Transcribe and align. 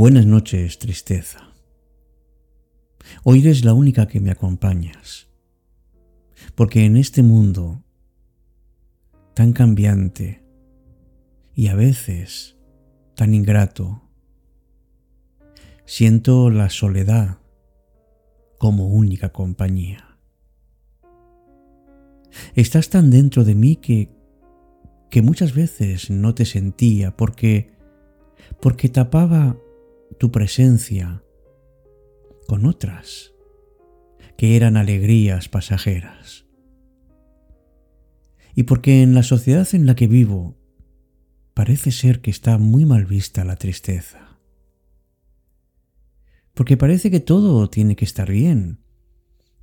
Buenas 0.00 0.24
noches, 0.24 0.78
tristeza. 0.78 1.52
Hoy 3.22 3.40
eres 3.40 3.66
la 3.66 3.74
única 3.74 4.08
que 4.08 4.18
me 4.18 4.30
acompañas, 4.30 5.28
porque 6.54 6.86
en 6.86 6.96
este 6.96 7.22
mundo 7.22 7.84
tan 9.34 9.52
cambiante 9.52 10.42
y 11.54 11.66
a 11.66 11.74
veces 11.74 12.56
tan 13.14 13.34
ingrato, 13.34 14.08
siento 15.84 16.48
la 16.48 16.70
soledad 16.70 17.36
como 18.56 18.88
única 18.88 19.34
compañía. 19.34 20.16
Estás 22.54 22.88
tan 22.88 23.10
dentro 23.10 23.44
de 23.44 23.54
mí 23.54 23.76
que, 23.76 24.10
que 25.10 25.20
muchas 25.20 25.52
veces 25.52 26.08
no 26.08 26.34
te 26.34 26.46
sentía 26.46 27.14
porque 27.18 27.78
porque 28.62 28.88
tapaba 28.88 29.58
tu 30.18 30.30
presencia 30.30 31.22
con 32.46 32.66
otras 32.66 33.32
que 34.36 34.56
eran 34.56 34.76
alegrías 34.76 35.48
pasajeras. 35.48 36.46
Y 38.54 38.64
porque 38.64 39.02
en 39.02 39.14
la 39.14 39.22
sociedad 39.22 39.68
en 39.72 39.86
la 39.86 39.94
que 39.94 40.06
vivo 40.06 40.56
parece 41.54 41.92
ser 41.92 42.20
que 42.20 42.30
está 42.30 42.58
muy 42.58 42.84
mal 42.84 43.04
vista 43.04 43.44
la 43.44 43.56
tristeza. 43.56 44.38
Porque 46.54 46.76
parece 46.76 47.10
que 47.10 47.20
todo 47.20 47.68
tiene 47.68 47.96
que 47.96 48.04
estar 48.04 48.30
bien, 48.30 48.80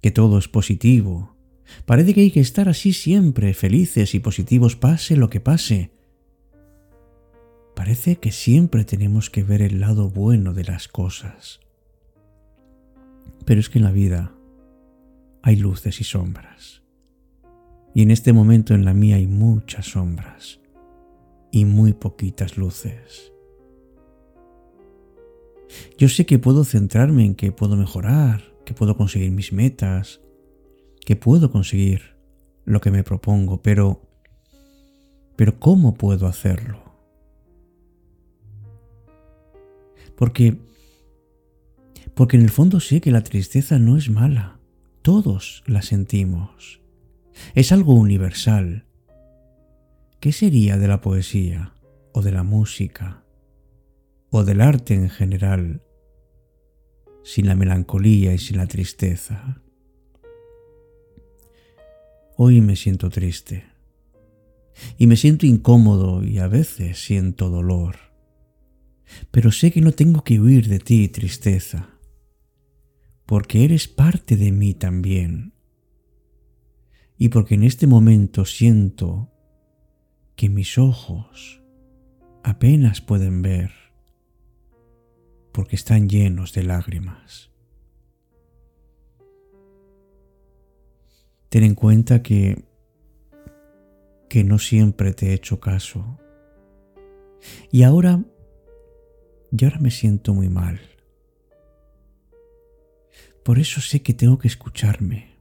que 0.02 0.12
todo 0.12 0.38
es 0.38 0.48
positivo. 0.48 1.36
Parece 1.86 2.14
que 2.14 2.22
hay 2.22 2.32
que 2.32 2.40
estar 2.40 2.70
así 2.70 2.94
siempre, 2.94 3.54
felices 3.54 4.16
y 4.16 4.20
positivos, 4.20 4.76
pase 4.76 5.16
lo 5.16 5.30
que 5.30 5.40
pase. 5.40 5.97
Parece 7.78 8.16
que 8.16 8.32
siempre 8.32 8.86
tenemos 8.86 9.30
que 9.30 9.44
ver 9.44 9.62
el 9.62 9.80
lado 9.80 10.10
bueno 10.10 10.56
de 10.56 10.64
las 10.64 10.88
cosas. 10.88 11.60
Pero 13.46 13.60
es 13.60 13.70
que 13.70 13.78
en 13.78 13.84
la 13.84 13.92
vida 13.92 14.34
hay 15.44 15.58
luces 15.58 16.02
y 16.02 16.04
sombras. 16.04 16.82
Y 17.94 18.02
en 18.02 18.10
este 18.10 18.34
momento 18.34 18.74
en 18.74 18.84
la 18.84 18.96
mía 18.96 19.18
hay 19.18 19.28
muchas 19.28 19.92
sombras 19.92 20.60
y 21.52 21.66
muy 21.66 21.94
poquitas 21.94 22.58
luces. 22.58 23.32
Yo 26.00 26.10
sé 26.10 26.26
que 26.26 26.40
puedo 26.40 26.64
centrarme 26.64 27.26
en 27.26 27.36
que 27.36 27.52
puedo 27.52 27.76
mejorar, 27.76 28.42
que 28.66 28.74
puedo 28.74 28.98
conseguir 28.98 29.30
mis 29.30 29.54
metas, 29.54 30.20
que 31.06 31.16
puedo 31.16 31.52
conseguir 31.52 32.16
lo 32.66 32.82
que 32.82 32.90
me 32.90 33.04
propongo, 33.04 33.62
pero 33.62 34.02
pero 35.36 35.60
¿cómo 35.60 35.94
puedo 35.94 36.26
hacerlo? 36.26 36.87
Porque, 40.18 40.58
porque 42.16 42.38
en 42.38 42.44
el 42.44 42.50
fondo 42.50 42.80
sé 42.80 43.02
que 43.02 43.12
la 43.12 43.24
tristeza 43.24 43.78
no 43.78 43.98
es 43.98 44.10
mala. 44.10 44.60
Todos 45.04 45.64
la 45.68 45.84
sentimos. 45.84 46.82
Es 47.54 47.72
algo 47.72 47.94
universal. 47.94 48.86
¿Qué 50.20 50.32
sería 50.32 50.78
de 50.78 50.88
la 50.88 51.02
poesía 51.02 51.74
o 52.14 52.24
de 52.24 52.32
la 52.32 52.42
música 52.42 53.24
o 54.32 54.44
del 54.44 54.62
arte 54.62 54.96
en 54.96 55.10
general 55.10 55.84
sin 57.24 57.46
la 57.46 57.56
melancolía 57.56 58.34
y 58.34 58.40
sin 58.40 58.58
la 58.58 58.66
tristeza? 58.66 59.62
Hoy 62.38 62.62
me 62.62 62.76
siento 62.76 63.12
triste 63.12 63.66
y 64.98 65.06
me 65.06 65.16
siento 65.16 65.46
incómodo 65.46 66.24
y 66.24 66.40
a 66.40 66.48
veces 66.48 66.98
siento 66.98 67.50
dolor 67.50 68.07
pero 69.32 69.52
sé 69.52 69.72
que 69.72 69.82
no 69.82 69.92
tengo 69.92 70.24
que 70.24 70.40
huir 70.40 70.68
de 70.68 70.80
ti, 70.80 71.08
tristeza, 71.08 72.00
porque 73.26 73.64
eres 73.64 73.88
parte 73.88 74.36
de 74.36 74.52
mí 74.52 74.74
también, 74.74 75.54
y 77.18 77.30
porque 77.30 77.56
en 77.56 77.64
este 77.64 77.88
momento 77.88 78.46
siento 78.46 79.32
que 80.36 80.50
mis 80.50 80.78
ojos 80.78 81.62
apenas 82.44 83.02
pueden 83.02 83.42
ver, 83.42 83.72
porque 85.52 85.76
están 85.76 86.08
llenos 86.08 86.54
de 86.54 86.64
lágrimas. 86.64 87.50
Ten 91.50 91.64
en 91.64 91.76
cuenta 91.76 92.22
que 92.22 92.68
que 94.28 94.44
no 94.44 94.60
siempre 94.60 95.14
te 95.14 95.30
he 95.30 95.34
hecho 95.34 95.60
caso. 95.60 96.20
Y 97.72 97.84
ahora 97.84 98.24
y 99.52 99.64
ahora 99.64 99.80
me 99.80 99.92
siento 99.92 100.34
muy 100.34 100.50
mal. 100.50 100.80
Por 103.44 103.60
eso 103.60 103.80
sé 103.80 104.02
que 104.02 104.14
tengo 104.14 104.38
que 104.38 104.48
escucharme. 104.48 105.38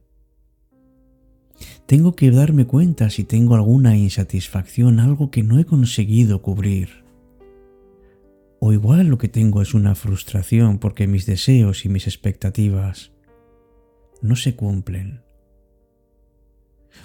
Tengo 1.85 2.15
que 2.15 2.31
darme 2.31 2.65
cuenta 2.65 3.09
si 3.09 3.23
tengo 3.23 3.55
alguna 3.55 3.97
insatisfacción, 3.97 4.99
algo 4.99 5.31
que 5.31 5.43
no 5.43 5.59
he 5.59 5.65
conseguido 5.65 6.41
cubrir. 6.41 7.03
O 8.59 8.73
igual 8.73 9.07
lo 9.07 9.17
que 9.17 9.27
tengo 9.27 9.61
es 9.61 9.73
una 9.73 9.95
frustración 9.95 10.79
porque 10.79 11.07
mis 11.07 11.25
deseos 11.25 11.85
y 11.85 11.89
mis 11.89 12.07
expectativas 12.07 13.11
no 14.21 14.35
se 14.35 14.55
cumplen. 14.55 15.21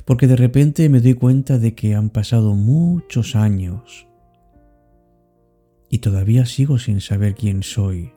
Porque 0.05 0.27
de 0.27 0.37
repente 0.37 0.89
me 0.89 1.01
doy 1.01 1.15
cuenta 1.15 1.59
de 1.59 1.75
que 1.75 1.95
han 1.95 2.11
pasado 2.11 2.55
muchos 2.55 3.37
años 3.37 4.07
y 5.93 5.99
todavía 5.99 6.47
sigo 6.47 6.79
sin 6.79 7.03
saber 7.03 7.35
quién 7.35 7.63
soy, 7.63 8.15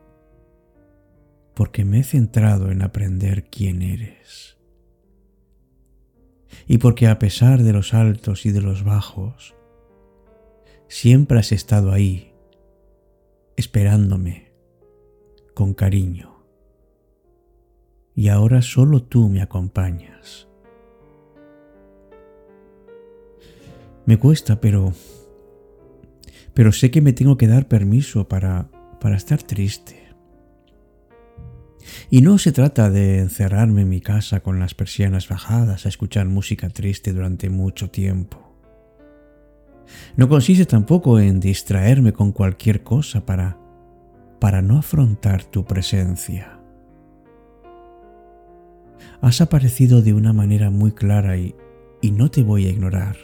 porque 1.53 1.84
me 1.84 2.00
he 2.00 2.03
centrado 2.06 2.72
en 2.72 2.81
aprender 2.81 3.50
quién 3.50 3.81
eres. 3.81 4.58
Y 6.68 6.78
porque 6.78 7.08
a 7.08 7.19
pesar 7.19 7.63
de 7.63 7.74
los 7.74 7.94
altos 7.94 8.46
y 8.46 8.53
de 8.53 8.62
los 8.62 8.86
bajos, 8.86 9.56
siempre 10.88 11.38
has 11.38 11.52
estado 11.52 11.91
ahí, 11.91 12.31
esperándome, 13.58 14.53
con 15.53 15.74
cariño. 15.74 16.46
Y 18.16 18.30
ahora 18.30 18.62
solo 18.62 19.03
tú 19.03 19.28
me 19.28 19.42
acompañas. 19.42 20.47
Me 24.06 24.18
cuesta, 24.18 24.62
pero 24.62 24.94
pero 26.56 26.72
sé 26.72 26.90
que 26.90 27.02
me 27.02 27.14
tengo 27.14 27.38
que 27.38 27.48
dar 27.48 27.68
permiso 27.68 28.28
para, 28.28 28.70
para 29.00 29.18
estar 29.18 29.44
triste. 29.44 30.04
Y 32.10 32.22
no 32.22 32.40
se 32.40 32.52
trata 32.52 32.90
de 32.90 33.20
encerrarme 33.20 33.84
en 33.84 33.90
mi 33.90 34.02
casa 34.02 34.40
con 34.40 34.60
las 34.60 34.74
persianas 34.74 35.30
bajadas 35.30 35.86
a 35.86 35.90
escuchar 35.90 36.26
música 36.26 36.70
triste 36.70 37.14
durante 37.14 37.50
mucho 37.50 37.92
tiempo. 37.92 38.42
No 40.16 40.28
consiste 40.28 40.66
tampoco 40.66 41.20
en 41.20 41.40
distraerme 41.40 42.14
con 42.14 42.32
cualquier 42.32 42.82
cosa 42.82 43.24
para 43.24 43.60
para 44.40 44.62
no 44.62 44.78
afrontar 44.78 45.44
tu 45.44 45.66
presencia. 45.66 46.60
Has 49.22 49.42
aparecido 49.42 50.01
de 50.01 50.13
una 50.13 50.34
manera 50.34 50.69
muy 50.69 50.92
clara 50.92 51.38
y, 51.38 51.56
y 52.01 52.12
no 52.12 52.30
te 52.30 52.44
voy 52.44 52.68
a 52.68 52.69
ignorar 52.69 53.16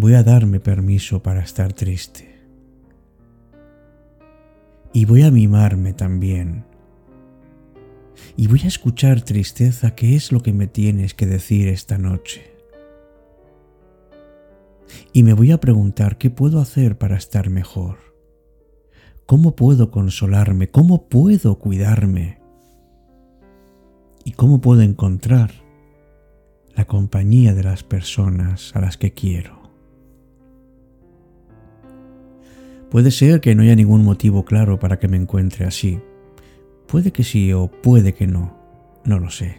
voy 0.00 0.14
a 0.14 0.22
darme 0.22 0.60
permiso 0.60 1.22
para 1.22 1.40
estar 1.40 1.74
triste. 1.74 2.40
Y 4.94 5.04
voy 5.04 5.22
a 5.22 5.30
mimarme 5.30 5.92
también. 5.92 6.64
Y 8.34 8.46
voy 8.46 8.62
a 8.64 8.68
escuchar 8.68 9.20
tristeza, 9.20 9.94
qué 9.94 10.16
es 10.16 10.32
lo 10.32 10.42
que 10.42 10.54
me 10.54 10.66
tienes 10.66 11.12
que 11.12 11.26
decir 11.26 11.68
esta 11.68 11.98
noche. 11.98 12.50
Y 15.12 15.22
me 15.22 15.34
voy 15.34 15.52
a 15.52 15.60
preguntar 15.60 16.16
qué 16.16 16.30
puedo 16.30 16.60
hacer 16.60 16.96
para 16.96 17.16
estar 17.16 17.50
mejor. 17.50 17.98
¿Cómo 19.26 19.54
puedo 19.54 19.90
consolarme? 19.90 20.68
¿Cómo 20.68 21.08
puedo 21.08 21.58
cuidarme? 21.58 22.40
¿Y 24.24 24.32
cómo 24.32 24.62
puedo 24.62 24.80
encontrar 24.80 25.52
la 26.74 26.86
compañía 26.86 27.52
de 27.54 27.64
las 27.64 27.84
personas 27.84 28.74
a 28.74 28.80
las 28.80 28.96
que 28.96 29.12
quiero? 29.12 29.59
Puede 32.90 33.12
ser 33.12 33.40
que 33.40 33.54
no 33.54 33.62
haya 33.62 33.76
ningún 33.76 34.04
motivo 34.04 34.44
claro 34.44 34.80
para 34.80 34.98
que 34.98 35.06
me 35.06 35.16
encuentre 35.16 35.64
así. 35.64 36.00
Puede 36.88 37.12
que 37.12 37.22
sí 37.22 37.52
o 37.52 37.68
puede 37.68 38.14
que 38.14 38.26
no. 38.26 38.58
No 39.04 39.20
lo 39.20 39.30
sé. 39.30 39.58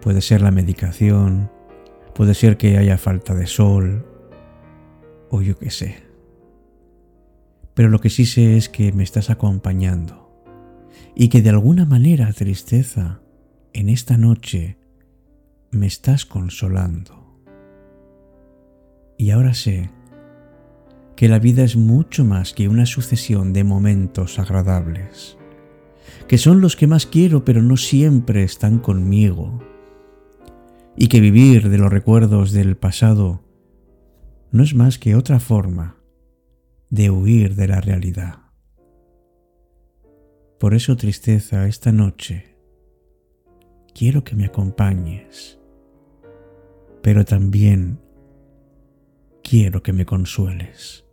Puede 0.00 0.22
ser 0.22 0.40
la 0.40 0.50
medicación, 0.50 1.50
puede 2.14 2.32
ser 2.32 2.56
que 2.56 2.78
haya 2.78 2.96
falta 2.96 3.34
de 3.34 3.46
sol, 3.46 4.06
o 5.30 5.42
yo 5.42 5.58
qué 5.58 5.70
sé. 5.70 5.96
Pero 7.74 7.90
lo 7.90 8.00
que 8.00 8.08
sí 8.08 8.24
sé 8.24 8.56
es 8.56 8.70
que 8.70 8.92
me 8.92 9.02
estás 9.02 9.28
acompañando 9.28 10.26
y 11.14 11.28
que 11.28 11.42
de 11.42 11.50
alguna 11.50 11.84
manera, 11.84 12.32
tristeza, 12.32 13.20
en 13.74 13.90
esta 13.90 14.16
noche 14.16 14.78
me 15.70 15.86
estás 15.86 16.24
consolando. 16.24 17.42
Y 19.18 19.30
ahora 19.30 19.52
sé 19.52 19.90
que 21.16 21.28
la 21.28 21.38
vida 21.38 21.64
es 21.64 21.76
mucho 21.76 22.24
más 22.24 22.52
que 22.52 22.68
una 22.68 22.84
sucesión 22.84 23.54
de 23.54 23.64
momentos 23.64 24.38
agradables, 24.38 25.38
que 26.28 26.36
son 26.36 26.60
los 26.60 26.76
que 26.76 26.86
más 26.86 27.06
quiero 27.06 27.44
pero 27.44 27.62
no 27.62 27.78
siempre 27.78 28.42
están 28.42 28.78
conmigo, 28.78 29.60
y 30.94 31.08
que 31.08 31.20
vivir 31.20 31.70
de 31.70 31.78
los 31.78 31.90
recuerdos 31.90 32.52
del 32.52 32.76
pasado 32.76 33.42
no 34.52 34.62
es 34.62 34.74
más 34.74 34.98
que 34.98 35.14
otra 35.14 35.40
forma 35.40 35.96
de 36.90 37.10
huir 37.10 37.54
de 37.54 37.68
la 37.68 37.80
realidad. 37.80 38.40
Por 40.58 40.74
eso, 40.74 40.96
tristeza, 40.96 41.66
esta 41.66 41.92
noche 41.92 42.56
quiero 43.94 44.24
que 44.24 44.36
me 44.36 44.46
acompañes, 44.46 45.58
pero 47.02 47.24
también 47.24 48.00
quiero 49.42 49.82
que 49.82 49.92
me 49.92 50.04
consueles. 50.04 51.05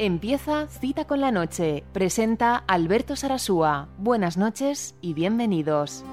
Empieza 0.00 0.66
Cita 0.66 1.04
con 1.04 1.20
la 1.20 1.30
Noche. 1.30 1.84
Presenta 1.92 2.56
Alberto 2.56 3.14
Sarasúa. 3.14 3.86
Buenas 3.96 4.36
noches 4.36 4.96
y 5.00 5.14
bienvenidos. 5.14 6.04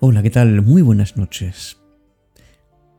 Hola, 0.00 0.22
¿qué 0.22 0.28
tal? 0.28 0.60
Muy 0.60 0.82
buenas 0.82 1.16
noches. 1.16 1.78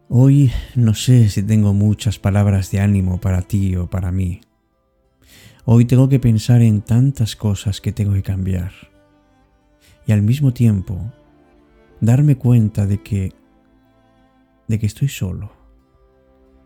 Hoy 0.09 0.51
no 0.73 0.95
sé 0.95 1.29
si 1.29 1.43
tengo 1.43 1.73
muchas 1.73 2.17
palabras 2.17 2.71
de 2.71 2.79
ánimo 2.79 3.21
para 3.21 3.43
ti 3.43 3.75
o 3.75 3.87
para 3.91 4.11
mí. 4.11 4.41
Hoy 5.65 5.85
tengo 5.85 6.09
que 6.09 6.19
pensar 6.19 6.61
en 6.61 6.81
tantas 6.81 7.37
cosas 7.37 7.79
que 7.79 7.93
tengo 7.93 8.11
que 8.11 8.21
cambiar. 8.21 8.73
Y 10.05 10.11
al 10.11 10.21
mismo 10.21 10.51
tiempo, 10.51 10.99
darme 12.01 12.35
cuenta 12.35 12.85
de 12.85 13.01
que 13.01 13.31
de 14.67 14.77
que 14.77 14.85
estoy 14.85 15.07
solo. 15.07 15.53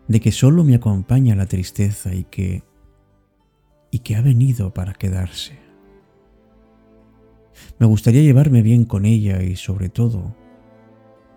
De 0.08 0.20
que 0.20 0.32
solo 0.32 0.64
me 0.64 0.74
acompaña 0.74 1.36
la 1.36 1.46
tristeza 1.46 2.16
y 2.16 2.24
que 2.24 2.64
y 3.92 4.00
que 4.00 4.16
ha 4.16 4.22
venido 4.22 4.74
para 4.74 4.96
quedarse. 4.96 5.60
Me 7.78 7.86
gustaría 7.86 8.24
llevarme 8.24 8.64
bien 8.64 8.84
con 8.84 9.06
ella 9.06 9.44
y 9.44 9.58
sobre 9.58 9.90
todo 9.90 10.36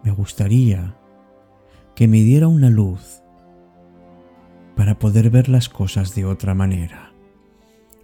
me 0.02 0.12
gustaría 0.12 0.96
que 1.94 2.08
me 2.08 2.22
diera 2.22 2.48
una 2.48 2.70
luz 2.70 3.22
para 4.76 4.98
poder 4.98 5.28
ver 5.28 5.50
las 5.50 5.68
cosas 5.68 6.14
de 6.14 6.24
otra 6.24 6.54
manera 6.54 7.09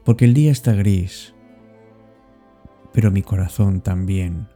porque 0.07 0.25
el 0.25 0.35
día 0.35 0.53
está 0.53 0.73
gris, 0.73 1.35
pero 2.93 3.11
mi 3.11 3.23
corazón 3.23 3.81
también. 3.81 4.47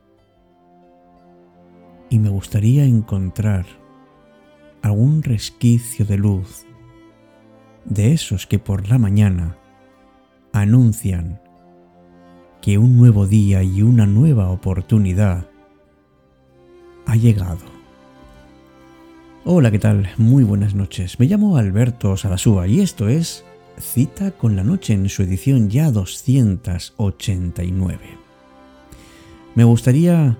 Y 2.09 2.21
me 2.21 2.29
gustaría 2.29 2.85
encontrar 2.85 3.67
algún 4.81 5.25
resquicio 5.25 6.07
de 6.07 6.19
luz 6.19 6.65
de 7.85 8.13
esos 8.13 8.47
que 8.47 8.61
por 8.61 8.89
la 8.89 8.99
mañana 8.99 9.57
anuncian 10.53 11.41
que 12.63 12.79
un 12.79 12.97
nuevo 12.97 13.27
día 13.27 13.65
y 13.65 13.83
una 13.83 14.07
nueva 14.07 14.51
oportunidad 14.51 15.49
ha 17.07 17.17
llegado. 17.17 17.67
Hola, 19.45 19.73
¿qué 19.73 19.81
tal? 19.81 20.11
Muy 20.17 20.45
buenas 20.45 20.77
noches. 20.77 21.19
Me 21.19 21.27
llamo 21.27 21.57
Alberto 21.57 22.17
Salasúa 22.17 22.69
y 22.69 22.81
esto 22.81 23.09
es 23.09 23.45
Cita 23.81 24.33
con 24.33 24.57
la 24.57 24.63
Noche 24.63 24.93
en 24.93 25.09
su 25.09 25.23
edición 25.23 25.71
ya 25.71 25.91
289. 25.91 27.99
Me 29.55 29.65
gustaría 29.65 30.37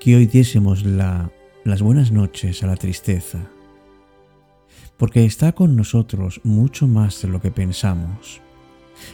que 0.00 0.16
hoy 0.16 0.26
diésemos 0.26 0.84
las 0.84 1.80
buenas 1.80 2.12
noches 2.12 2.62
a 2.62 2.66
la 2.66 2.76
tristeza, 2.76 3.38
porque 4.96 5.24
está 5.24 5.52
con 5.52 5.76
nosotros 5.76 6.40
mucho 6.44 6.86
más 6.86 7.22
de 7.22 7.28
lo 7.28 7.40
que 7.40 7.50
pensamos. 7.50 8.40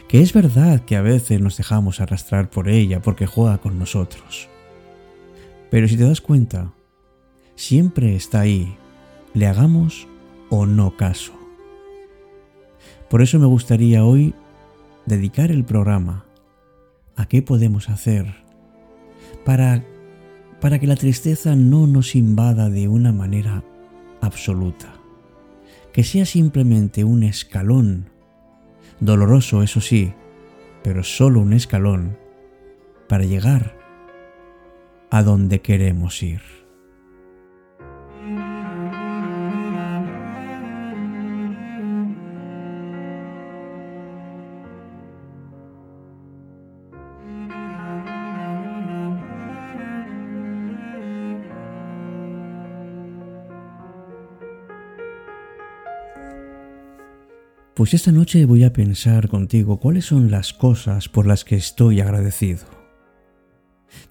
Que 0.09 0.23
es 0.23 0.32
verdad 0.32 0.85
que 0.85 0.97
a 0.97 1.02
veces 1.02 1.40
nos 1.40 1.56
dejamos 1.56 2.00
arrastrar 2.00 2.50
por 2.50 2.68
ella 2.68 3.02
porque 3.02 3.26
juega 3.26 3.59
con 3.59 3.78
nosotros. 3.78 4.49
Pero 5.71 5.88
si 5.88 5.97
te 5.97 6.04
das 6.04 6.21
cuenta, 6.21 6.73
siempre 7.56 8.14
está 8.14 8.40
ahí, 8.40 8.76
le 9.35 9.47
hagamos 9.47 10.06
o 10.50 10.66
no 10.66 10.97
caso. 10.97 11.41
Por 13.12 13.21
eso 13.21 13.38
me 13.38 13.45
gustaría 13.45 14.07
hoy 14.07 14.33
dedicar 15.04 15.50
el 15.50 15.64
programa 15.64 16.25
a 17.14 17.26
qué 17.26 17.42
podemos 17.42 17.90
hacer 17.90 18.25
para, 19.45 19.85
para 20.62 20.78
que 20.78 20.87
la 20.87 20.97
tristeza 20.97 21.54
no 21.54 21.87
nos 21.87 22.14
invada 22.14 22.71
de 22.71 22.88
una 22.88 23.12
manera 23.12 23.64
absoluta. 24.23 24.95
Que 25.92 26.04
sea 26.04 26.25
simplemente 26.25 27.04
un 27.04 27.23
escalón, 27.23 28.09
doloroso 28.99 29.62
eso 29.62 29.83
sí, 29.83 30.14
pero 30.83 31.04
solo 31.04 31.40
un 31.40 31.52
escalón 31.52 32.16
para 33.11 33.25
llegar 33.25 33.76
a 35.11 35.23
donde 35.23 35.61
queremos 35.61 36.23
ir. 36.23 36.62
Pues 57.82 57.94
esta 57.94 58.12
noche 58.12 58.44
voy 58.44 58.62
a 58.62 58.72
pensar 58.72 59.28
contigo 59.28 59.80
cuáles 59.80 60.04
son 60.04 60.30
las 60.30 60.52
cosas 60.52 61.08
por 61.08 61.26
las 61.26 61.44
que 61.44 61.56
estoy 61.56 62.00
agradecido. 62.00 62.64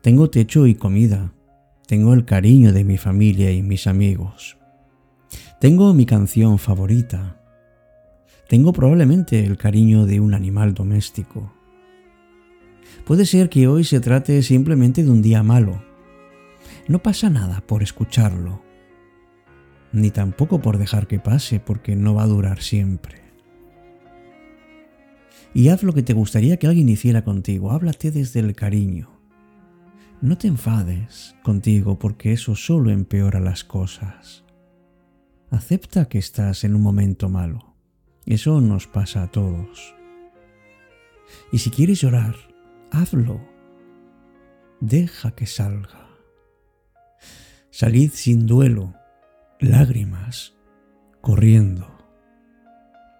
Tengo 0.01 0.29
techo 0.29 0.67
y 0.67 0.75
comida. 0.75 1.33
Tengo 1.87 2.13
el 2.13 2.25
cariño 2.25 2.73
de 2.73 2.83
mi 2.83 2.97
familia 2.97 3.49
y 3.49 3.63
mis 3.63 3.87
amigos. 3.87 4.57
Tengo 5.61 5.93
mi 5.93 6.05
canción 6.05 6.59
favorita. 6.59 7.41
Tengo 8.49 8.73
probablemente 8.73 9.45
el 9.45 9.55
cariño 9.55 10.05
de 10.05 10.19
un 10.19 10.33
animal 10.33 10.73
doméstico. 10.73 11.53
Puede 13.05 13.25
ser 13.25 13.47
que 13.47 13.69
hoy 13.69 13.85
se 13.85 14.01
trate 14.01 14.43
simplemente 14.43 15.01
de 15.01 15.11
un 15.11 15.21
día 15.21 15.43
malo. 15.43 15.81
No 16.89 17.01
pasa 17.01 17.29
nada 17.29 17.63
por 17.65 17.83
escucharlo, 17.83 18.61
ni 19.93 20.11
tampoco 20.11 20.61
por 20.61 20.77
dejar 20.77 21.07
que 21.07 21.19
pase 21.19 21.61
porque 21.61 21.95
no 21.95 22.13
va 22.13 22.23
a 22.23 22.27
durar 22.27 22.61
siempre. 22.61 23.20
Y 25.53 25.69
haz 25.69 25.83
lo 25.83 25.93
que 25.93 26.03
te 26.03 26.13
gustaría 26.13 26.57
que 26.57 26.67
alguien 26.67 26.89
hiciera 26.89 27.23
contigo. 27.23 27.71
Háblate 27.71 28.11
desde 28.11 28.39
el 28.39 28.55
cariño. 28.55 29.09
No 30.21 30.37
te 30.37 30.47
enfades 30.47 31.35
contigo 31.43 31.99
porque 31.99 32.31
eso 32.31 32.55
solo 32.55 32.91
empeora 32.91 33.39
las 33.39 33.63
cosas. 33.63 34.45
Acepta 35.49 36.07
que 36.07 36.19
estás 36.19 36.63
en 36.63 36.75
un 36.75 36.81
momento 36.81 37.27
malo. 37.27 37.75
Eso 38.25 38.61
nos 38.61 38.87
pasa 38.87 39.23
a 39.23 39.31
todos. 39.31 39.95
Y 41.51 41.57
si 41.57 41.69
quieres 41.69 41.99
llorar, 42.01 42.35
hazlo. 42.91 43.41
Deja 44.79 45.31
que 45.31 45.47
salga. 45.47 46.07
Salid 47.71 48.11
sin 48.13 48.45
duelo, 48.47 48.93
lágrimas, 49.59 50.53
corriendo, 51.21 51.87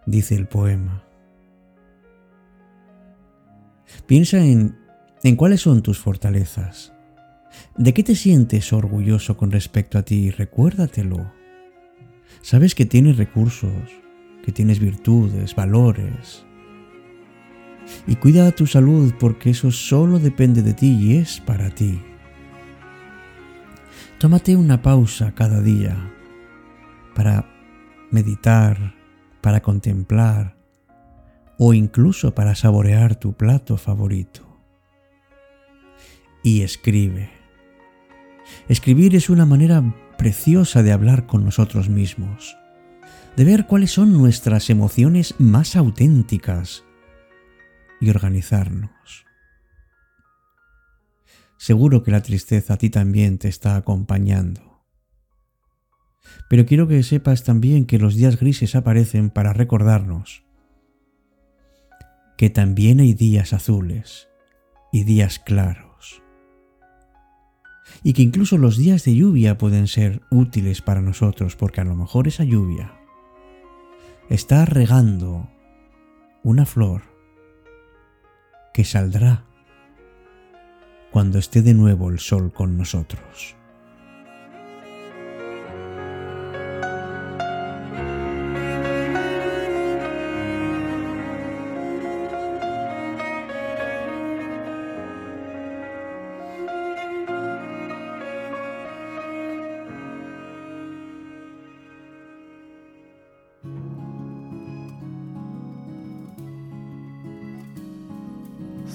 dice 0.05 0.35
el 0.35 0.47
poema. 0.47 1.10
Piensa 4.05 4.43
en, 4.43 4.77
en 5.23 5.35
cuáles 5.35 5.61
son 5.61 5.81
tus 5.81 5.99
fortalezas. 5.99 6.93
¿De 7.77 7.93
qué 7.93 8.03
te 8.03 8.15
sientes 8.15 8.73
orgulloso 8.73 9.37
con 9.37 9.51
respecto 9.51 9.97
a 9.97 10.03
ti? 10.03 10.31
Recuérdatelo. 10.31 11.31
Sabes 12.41 12.75
que 12.75 12.85
tienes 12.85 13.17
recursos, 13.17 13.71
que 14.43 14.51
tienes 14.51 14.79
virtudes, 14.79 15.55
valores. 15.55 16.45
Y 18.07 18.15
cuida 18.15 18.51
tu 18.51 18.67
salud 18.67 19.13
porque 19.19 19.51
eso 19.51 19.71
solo 19.71 20.19
depende 20.19 20.61
de 20.61 20.73
ti 20.73 20.97
y 20.99 21.17
es 21.17 21.39
para 21.41 21.69
ti. 21.69 22.01
Tómate 24.17 24.55
una 24.55 24.81
pausa 24.81 25.33
cada 25.33 25.61
día 25.61 25.97
para 27.15 27.45
meditar, 28.11 28.93
para 29.41 29.61
contemplar 29.61 30.60
o 31.63 31.75
incluso 31.75 32.33
para 32.33 32.55
saborear 32.55 33.13
tu 33.13 33.33
plato 33.33 33.77
favorito. 33.77 34.41
Y 36.41 36.63
escribe. 36.63 37.29
Escribir 38.67 39.15
es 39.15 39.29
una 39.29 39.45
manera 39.45 39.83
preciosa 40.17 40.81
de 40.81 40.91
hablar 40.91 41.27
con 41.27 41.45
nosotros 41.45 41.87
mismos, 41.87 42.57
de 43.37 43.45
ver 43.45 43.67
cuáles 43.67 43.91
son 43.91 44.11
nuestras 44.11 44.71
emociones 44.71 45.35
más 45.37 45.75
auténticas 45.75 46.83
y 47.99 48.09
organizarnos. 48.09 48.89
Seguro 51.59 52.01
que 52.01 52.09
la 52.09 52.23
tristeza 52.23 52.73
a 52.73 52.77
ti 52.77 52.89
también 52.89 53.37
te 53.37 53.49
está 53.49 53.75
acompañando. 53.75 54.81
Pero 56.49 56.65
quiero 56.65 56.87
que 56.87 57.03
sepas 57.03 57.43
también 57.43 57.85
que 57.85 57.99
los 57.99 58.15
días 58.15 58.39
grises 58.39 58.73
aparecen 58.73 59.29
para 59.29 59.53
recordarnos 59.53 60.43
que 62.41 62.49
también 62.49 62.99
hay 62.99 63.13
días 63.13 63.53
azules 63.53 64.27
y 64.91 65.03
días 65.03 65.37
claros. 65.37 66.23
Y 68.01 68.13
que 68.13 68.23
incluso 68.23 68.57
los 68.57 68.79
días 68.79 69.05
de 69.05 69.13
lluvia 69.13 69.59
pueden 69.59 69.87
ser 69.87 70.23
útiles 70.31 70.81
para 70.81 71.01
nosotros 71.01 71.55
porque 71.55 71.81
a 71.81 71.83
lo 71.83 71.95
mejor 71.95 72.27
esa 72.27 72.43
lluvia 72.43 72.99
está 74.27 74.65
regando 74.65 75.51
una 76.41 76.65
flor 76.65 77.03
que 78.73 78.85
saldrá 78.85 79.45
cuando 81.11 81.37
esté 81.37 81.61
de 81.61 81.75
nuevo 81.75 82.09
el 82.09 82.17
sol 82.17 82.51
con 82.51 82.75
nosotros. 82.75 83.55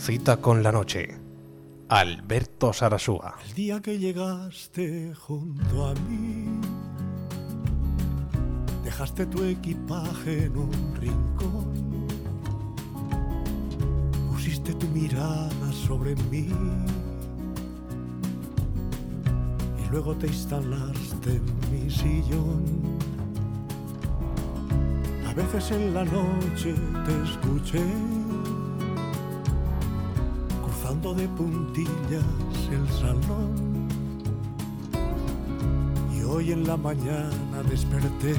Cita 0.07 0.37
con 0.37 0.63
la 0.63 0.71
noche. 0.71 1.19
Alberto 1.89 2.73
Sarasúa. 2.73 3.35
El 3.45 3.55
día 3.55 3.83
que 3.83 3.99
llegaste 3.99 5.13
junto 5.13 5.85
a 5.85 5.95
mí, 5.95 6.61
dejaste 8.85 9.27
tu 9.27 9.43
equipaje 9.43 10.45
en 10.45 10.59
un 10.59 10.95
rincón, 11.01 12.07
pusiste 14.31 14.75
tu 14.75 14.87
mirada 14.87 15.73
sobre 15.73 16.15
mí 16.31 16.51
y 19.85 19.91
luego 19.91 20.15
te 20.15 20.29
instalaste 20.29 21.31
en 21.31 21.45
mi 21.73 21.91
sillón. 21.91 22.65
A 25.27 25.35
veces 25.35 25.73
en 25.73 25.93
la 25.93 26.05
noche 26.05 26.77
te 27.05 27.23
escuché 27.29 27.83
de 31.15 31.29
puntillas 31.29 32.25
el 32.71 32.89
salón. 32.89 33.89
Y 36.15 36.23
hoy 36.23 36.53
en 36.53 36.67
la 36.67 36.77
mañana 36.77 37.63
desperté 37.69 38.35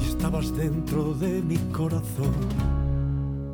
y 0.00 0.04
estabas 0.08 0.56
dentro 0.56 1.12
de 1.14 1.42
mi 1.42 1.58
corazón. 1.72 2.34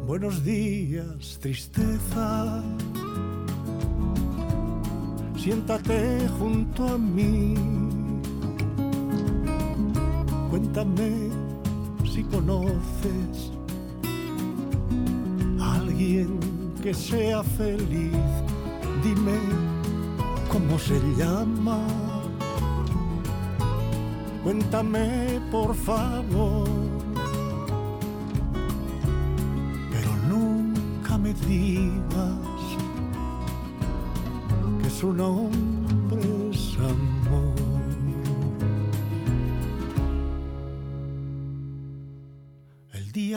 Buenos 0.06 0.44
días, 0.44 1.38
tristeza. 1.40 2.62
Siéntate 5.36 6.28
junto 6.38 6.86
a 6.86 6.98
mí. 6.98 7.54
Cuéntame 10.50 11.30
si 12.12 12.22
conoces 12.24 13.49
que 16.82 16.94
sea 16.94 17.42
feliz. 17.42 18.16
Dime 19.04 19.38
cómo 20.50 20.78
se 20.78 20.98
llama. 21.16 21.78
Cuéntame 24.42 25.40
por 25.50 25.74
favor. 25.74 26.68
Pero 29.92 30.10
nunca 30.28 31.18
me 31.18 31.34
digas 31.34 32.38
que 34.82 34.88
su 34.88 35.12
nombre 35.12 35.69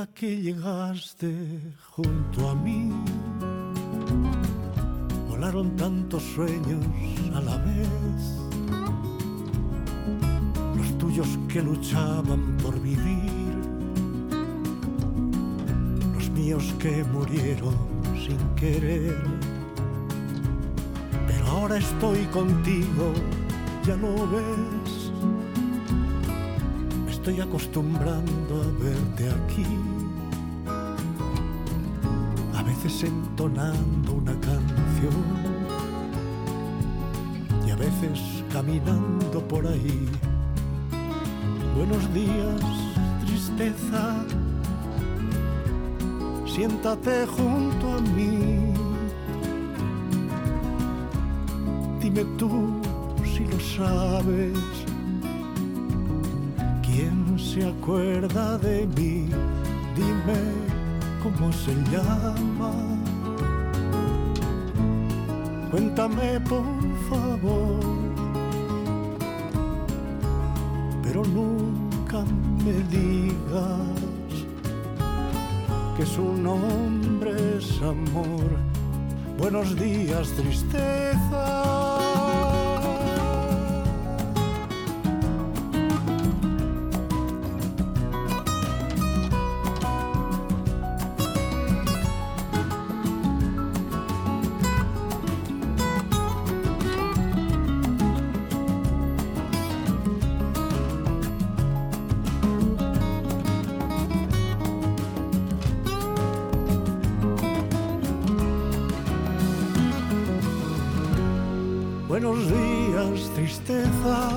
que 0.08 0.42
llegaste 0.42 1.60
junto 1.92 2.50
a 2.50 2.56
mí. 2.56 2.92
Tantos 5.78 6.24
sueños 6.36 6.84
a 7.36 7.42
la 7.42 7.58
vez, 7.58 7.88
los 10.76 10.98
tuyos 10.98 11.28
que 11.48 11.62
luchaban 11.62 12.58
por 12.64 12.80
vivir, 12.82 13.56
los 16.16 16.30
míos 16.32 16.74
que 16.80 17.04
murieron 17.04 17.76
sin 18.26 18.40
querer. 18.56 19.22
Pero 21.28 21.48
ahora 21.48 21.78
estoy 21.78 22.26
contigo, 22.28 23.14
ya 23.86 23.96
lo 23.96 24.14
ves, 24.30 25.12
estoy 27.10 27.42
acostumbrando 27.42 28.62
a 28.62 28.84
verte 28.84 29.30
aquí 29.30 29.93
veces 32.84 33.04
entonando 33.04 34.14
una 34.14 34.34
canción 34.42 35.54
caminando 38.52 39.42
por 39.48 39.66
ahí. 39.66 40.08
Buenos 41.76 42.14
días, 42.14 42.62
tristeza, 43.26 44.24
siéntate 46.46 47.26
junto 47.26 47.94
a 47.94 48.02
mí. 48.16 48.74
Dime 52.00 52.24
tú 52.38 52.80
si 53.26 53.44
lo 53.46 53.60
sabes, 53.60 54.60
quién 56.84 57.40
se 57.40 57.68
acuerda 57.68 58.60
de 58.60 58.86
mí. 58.96 59.30
Dime 59.96 60.73
cómo 61.24 61.52
se 61.54 61.74
llama. 61.92 62.72
Cuéntame 65.72 66.40
por 66.42 66.66
favor, 67.10 67.80
pero 71.02 71.24
nunca 71.24 72.24
me 72.64 72.74
digas 72.96 74.34
que 75.98 76.06
su 76.06 76.34
nombre 76.36 77.58
es 77.58 77.82
amor. 77.82 78.50
Buenos 79.40 79.76
días, 79.76 80.30
tristeza. 80.34 81.93
Buenos 112.14 112.48
días, 112.48 113.28
tristeza. 113.34 114.30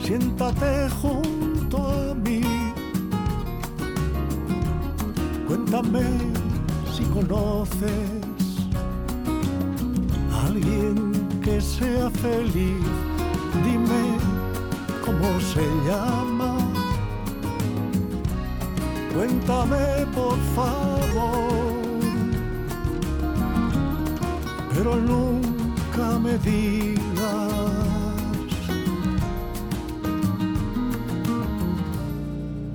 Siéntate 0.00 0.88
junto 1.00 1.76
a 1.76 2.14
mí. 2.16 2.40
Cuéntame 5.46 6.02
si 6.92 7.04
conoces 7.04 8.48
a 10.32 10.46
alguien 10.46 11.12
que 11.40 11.60
sea 11.60 12.10
feliz. 12.10 12.84
Dime 13.62 14.04
cómo 15.04 15.40
se 15.52 15.64
llama. 15.86 16.58
Cuéntame 19.14 20.04
por 20.12 20.36
favor 20.56 21.73
pero 24.74 24.96
nunca 24.96 26.18
me 26.18 26.36
digas 26.38 26.94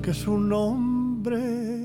que 0.01 0.13
su 0.13 0.37
nombre 0.37 1.78